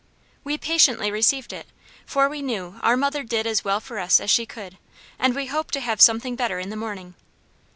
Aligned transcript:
We 0.43 0.57
patiently 0.57 1.11
received 1.11 1.53
it, 1.53 1.67
for 2.07 2.27
we 2.27 2.41
knew 2.41 2.79
our 2.81 2.97
mother 2.97 3.21
did 3.21 3.45
as 3.45 3.63
well 3.63 3.79
for 3.79 3.99
us 3.99 4.19
as 4.19 4.31
she 4.31 4.47
could; 4.47 4.79
and 5.19 5.35
we 5.35 5.45
hoped 5.45 5.75
to 5.75 5.79
have 5.79 6.01
something 6.01 6.35
better 6.35 6.57
in 6.57 6.69
the 6.71 6.75
morning. 6.75 7.13